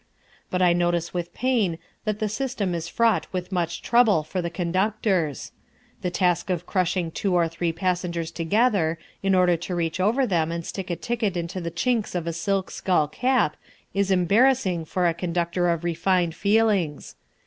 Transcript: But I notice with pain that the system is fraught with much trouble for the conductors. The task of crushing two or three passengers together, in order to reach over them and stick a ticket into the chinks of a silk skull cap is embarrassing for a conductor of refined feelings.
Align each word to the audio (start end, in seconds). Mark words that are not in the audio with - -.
But 0.49 0.63
I 0.63 0.73
notice 0.73 1.13
with 1.13 1.31
pain 1.31 1.77
that 2.05 2.17
the 2.17 2.27
system 2.27 2.73
is 2.73 2.87
fraught 2.87 3.27
with 3.31 3.51
much 3.51 3.83
trouble 3.83 4.23
for 4.23 4.41
the 4.41 4.49
conductors. 4.49 5.51
The 6.01 6.09
task 6.09 6.49
of 6.49 6.65
crushing 6.65 7.11
two 7.11 7.35
or 7.35 7.47
three 7.47 7.71
passengers 7.71 8.31
together, 8.31 8.97
in 9.21 9.35
order 9.35 9.55
to 9.57 9.75
reach 9.75 9.99
over 9.99 10.25
them 10.25 10.51
and 10.51 10.65
stick 10.65 10.89
a 10.89 10.95
ticket 10.95 11.37
into 11.37 11.61
the 11.61 11.69
chinks 11.69 12.15
of 12.15 12.25
a 12.25 12.33
silk 12.33 12.71
skull 12.71 13.07
cap 13.09 13.55
is 13.93 14.09
embarrassing 14.09 14.85
for 14.85 15.05
a 15.07 15.13
conductor 15.13 15.69
of 15.69 15.83
refined 15.83 16.33
feelings. 16.33 17.15